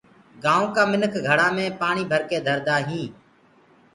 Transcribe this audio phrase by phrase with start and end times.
[0.43, 3.11] گآئونٚ ڪآ مِنک گھڙآ مي پآڻي ڀرڪي ڌردآ هينٚ